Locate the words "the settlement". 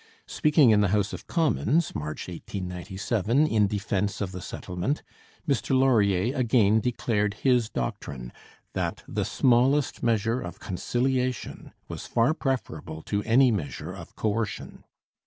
4.31-5.03